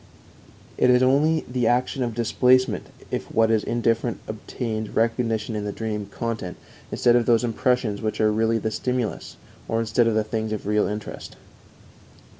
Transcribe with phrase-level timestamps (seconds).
[0.79, 5.71] _It is only the action of displacement if what is indifferent obtains recognition in the
[5.71, 6.57] dream content
[6.91, 9.37] instead of those impressions which are really the stimulus,
[9.67, 11.33] or instead of the things of real interest_.